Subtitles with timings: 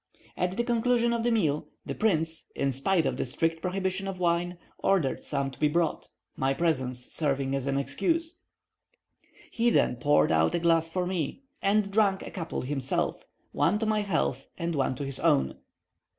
[0.35, 4.19] At the conclusion of the meal, the prince, in spite of the strict prohibition of
[4.19, 8.39] wine, ordered some to be brought (my presence serving as an excuse).
[9.51, 13.85] He then poured out a glass for me, and drank a couple himself one to
[13.85, 15.59] my health and one to his own.